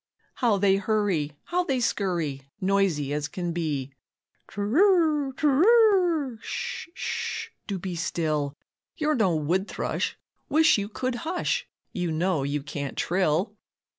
[0.33, 3.93] How they hurry, how they scurry, Noisy as can be.
[4.49, 8.57] "Tr'r, tr'r, sh, sh, do be still,
[8.97, 10.17] You're no wood thrush,
[10.49, 13.55] wish you could hush, You know you can't trill."